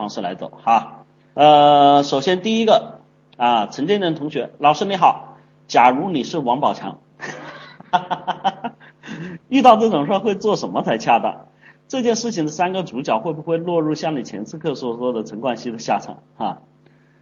[0.00, 1.04] 方式来走哈。
[1.34, 3.00] 呃，首先第一个
[3.36, 5.36] 啊，陈建仁同学，老师你好，
[5.68, 7.00] 假如你是王宝强，
[9.50, 11.48] 遇到这种事会做什么才恰当？
[11.86, 16.62] 这件事情的三个主角会不会落入像你前次课所说的陈冠希的下场哈？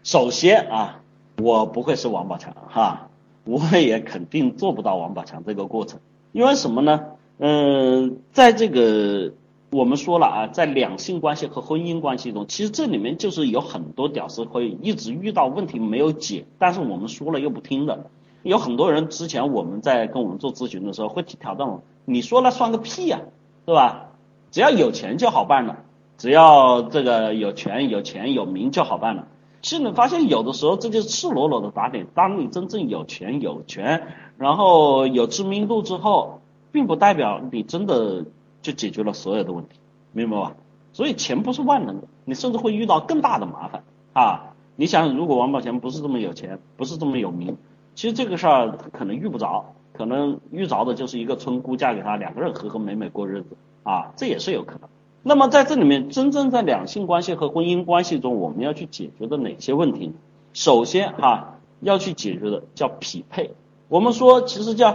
[0.05, 1.01] 首先啊，
[1.43, 3.09] 我不会是王宝强哈，
[3.43, 5.99] 我也肯定做不到王宝强这个过程，
[6.31, 7.07] 因为什么呢？
[7.39, 9.33] 嗯，在这个
[9.71, 18.07] 我们说了啊，在两性关系和婚姻关系中，其实这里面就是有很多屌丝会一直遇到问题没有解，但是我们说了又不听的。
[18.43, 23.21] 有很多人之前我们在跟我们做咨询的时候会去挑战我，你说了算个屁呀，
[23.67, 24.07] 对吧？
[24.51, 25.85] 只要有钱就好办了，
[26.17, 29.29] 只要这个有权有钱有名就好办了。
[29.61, 32.07] 其实你发现有的时候这就是赤裸裸的打脸。
[32.15, 34.07] 当你真正有钱有权，
[34.39, 36.41] 然后有知名度之后。
[36.71, 38.27] 并不代表你真的
[38.69, 39.77] 就解决了所有的问题，
[40.13, 40.55] 明白吧？
[40.93, 43.83] 所以钱不是万能的，你甚至会遇到更大的麻烦
[44.13, 44.53] 啊！
[44.77, 47.57] 你想，如果王宝强不是这么有钱，不是这么有名，
[47.95, 54.91] 其实这个事儿可能遇不着，可能遇着的就是一个村姑嫁给他，两个人和和美美过日子啊，这也是有可能。
[55.23, 60.13] 那么在这里面，真正在两性关系和婚姻关系中，我们要去解决的哪些问题？
[60.53, 63.53] 首先哈，要去解决的叫匹配。
[63.89, 64.95] 我们说，其实叫。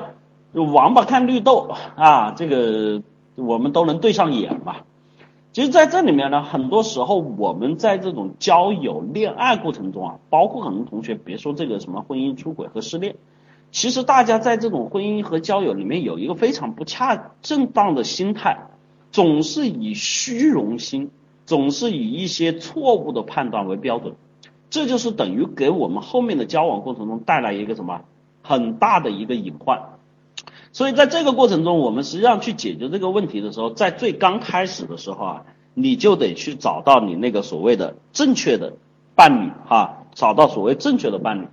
[0.56, 3.02] 王八看绿豆啊，这个
[3.36, 4.78] 我们都能对上眼嘛。
[5.52, 13.16] 其实，在这里面呢，很多时候我们在这种交友、恋爱过程中啊，包括很多同学，别说这个什么婚姻出轨和失恋，
[13.72, 18.58] 其实大家在这种婚姻和交友里面有一个非常不恰正当的心态，
[19.12, 21.12] 总是以虚荣心，
[21.46, 24.16] 总是以一些错误的判断为标准，
[24.72, 28.02] 这就是等于给我们后面的交往过程中带来一个什么
[28.42, 29.93] 很大的一个隐患。
[30.74, 38.74] 所以在这个过程中，我们实际上去解决这个问题的时候，在最刚开始的时候啊，你就得去找到你那个所谓的正确的
[39.16, 41.48] 伴侣哈，找到所谓正确的伴侣。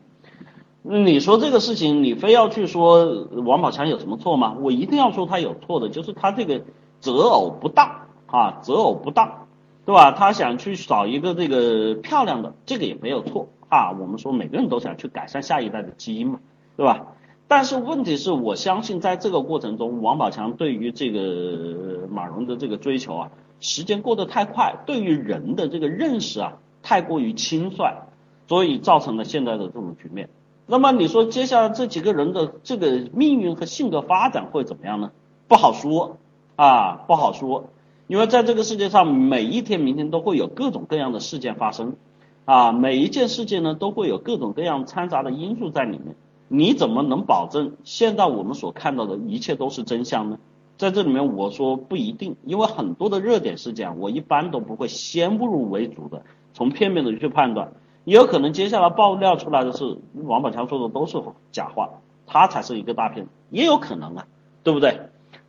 [0.82, 4.56] 你说这个事情，你非要去说王宝强有什么错吗？
[4.58, 6.62] 我一定要说他有错的，就是他这个
[7.00, 9.46] 择偶不当啊，择偶不当，
[9.84, 10.12] 对吧？
[10.12, 13.92] 他想去找一个这个漂亮的，这个也没有错啊。
[13.92, 16.40] 我们说每个人都想去改善下一代的基因嘛，
[16.78, 17.08] 对吧？
[17.50, 28.04] 但是问题是我相信，在这个过程中，王宝强对于这个马蓉的这个追求啊，时间过得太快，对于人的这个认识啊，太过于轻率，
[28.46, 30.28] 所以造成了现在的这种局面。
[30.66, 35.10] 那么你说接下来这几个人的这个命运和性格发展会怎么样呢？
[35.48, 36.18] 不好说
[36.54, 37.64] 啊，不好说，
[38.06, 41.96] 因为在这个世界上，每一天、明天都会有各种各样的事件发生
[42.44, 46.14] 啊，每一件事件呢，都会有各种各样掺杂的因素在里面。
[46.52, 50.38] 你怎么能保证现在我们所看到的一切都是真相呢？
[50.76, 57.72] 在这里面我说不一定，因为很多的热点事件，我一般都不会先入为主的从片面的去判断，
[58.02, 61.22] 也有可能接下来爆料出来的是王宝强说的都是
[61.52, 61.88] 假话，
[62.26, 64.26] 他才是一个大骗子，也有可能啊，
[64.64, 64.98] 对不对？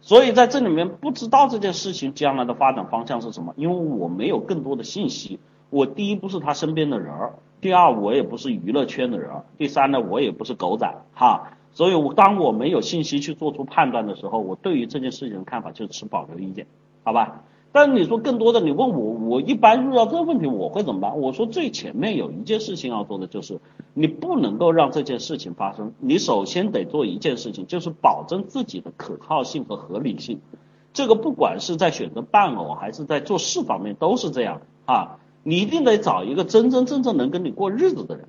[0.01, 5.39] 所以在这里面不知道这件事情将来的发展方向是什么，因为我没有更多的信息，
[5.71, 7.39] 我第一不是他身边的人儿。
[7.61, 11.51] 第二，我也不是娱乐圈的人；第三呢，我也不是狗仔哈。
[11.73, 16.67] 所以，我当我没有信息去做出判断的时候，我对于这件事情的看法就持保留意见，
[17.03, 17.43] 好吧？
[17.71, 21.17] 但你说更多的，你问我，我一般遇到这个问题我会怎么办？
[21.17, 23.61] 我说最前面有一件事情要做的就是，
[23.93, 25.93] 你不能够让这件事情发生。
[25.99, 30.41] 你首先得做一件事情，就是保证自己的可靠性和合理性。
[30.91, 35.19] 这个不管是在选择伴偶还是在做事方面都是这样啊。
[35.43, 38.27] 你一定得找一个真真正正能跟你过日子的人，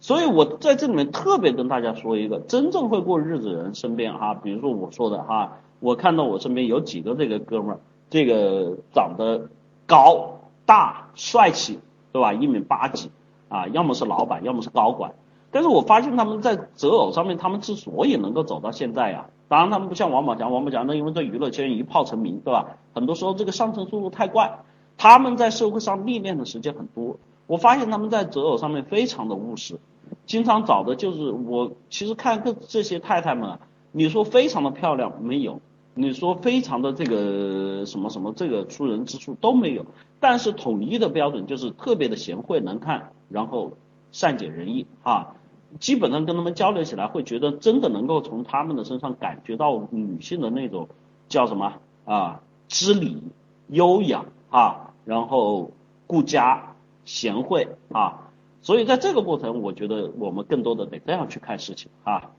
[0.00, 9.48] 所以我在这里面特别跟大家说一个真正会过日子的人身边哈，比如说我说的哈，我看到我身边有几个这个哥们儿，这个长得
[9.86, 11.78] 高大帅气，
[12.12, 12.32] 对吧？
[12.32, 13.10] 一米八几
[13.48, 15.12] 啊，要么是老板，要么是高管，
[15.50, 22.78] 但是我发现他们在择偶上面，他们之所以能够走到现在呀，当然他们不像王宝强，王宝强呢因为在娱乐圈一炮成名，对吧？
[22.94, 24.60] 很多时候这个上升速度太快。
[24.96, 27.16] 他们在社会上历练的时间很多，
[27.46, 29.78] 我发现他们在择偶上面非常的务实，
[30.26, 31.72] 经常找的就是我。
[31.90, 33.58] 其实看这这些太太们，
[33.92, 35.60] 你说非常的漂亮没有？
[35.96, 39.86] 你说非常的这个什么什么这个出人之处都没有。
[40.18, 43.72] 但是统一的标准就是特别的贤惠能看，然后
[44.10, 45.34] 善解人意啊。
[45.78, 50.88] 基本上跟他们交流起来，会觉得真的能够从他们的身上感觉到女性的那种
[51.28, 51.74] 叫什么
[52.04, 53.22] 啊知礼
[53.68, 54.83] 优雅啊。
[55.04, 55.72] 然后
[56.06, 56.74] 顾家
[57.04, 58.30] 贤惠啊，
[58.62, 62.30] 所以在这个过程，我觉得我们更多的得这样去看事情啊。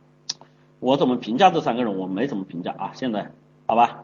[0.79, 1.97] 我怎么评价这三个人？
[1.97, 2.91] 我没怎么评价啊。
[2.93, 3.31] 现在，
[3.67, 4.03] 好吧。